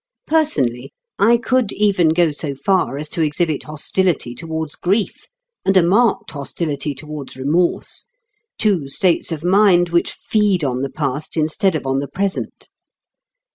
Personally, 0.25 0.91
I 1.19 1.37
could 1.37 1.71
even 1.73 2.09
go 2.09 2.31
so 2.31 2.55
far 2.55 2.97
as 2.97 3.07
to 3.09 3.21
exhibit 3.21 3.61
hostility 3.65 4.33
towards 4.33 4.75
grief, 4.75 5.25
and 5.63 5.77
a 5.77 5.83
marked 5.83 6.31
hostility 6.31 6.95
towards 6.95 7.35
remorse 7.37 8.07
two 8.57 8.87
states 8.87 9.31
of 9.31 9.43
mind 9.43 9.89
which 9.89 10.13
feed 10.13 10.63
on 10.63 10.81
the 10.81 10.89
past 10.89 11.37
instead 11.37 11.75
of 11.75 11.85
on 11.85 11.99
the 11.99 12.07
present. 12.07 12.69